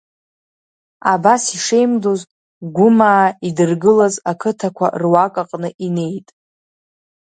[1.13, 2.21] Абас ишеимдоз
[2.75, 6.27] Гәымаа идыргылаз ақыҭақәа руак аҟны инеит.